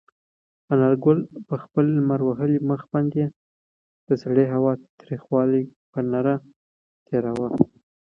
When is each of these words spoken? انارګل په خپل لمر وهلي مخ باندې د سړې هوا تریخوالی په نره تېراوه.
انارګل 0.73 1.19
په 1.47 1.55
خپل 1.63 1.85
لمر 1.97 2.19
وهلي 2.25 2.59
مخ 2.69 2.81
باندې 2.93 3.23
د 4.07 4.09
سړې 4.23 4.45
هوا 4.53 4.73
تریخوالی 4.99 5.63
په 5.91 5.99
نره 6.11 6.33
تېراوه. 7.07 7.49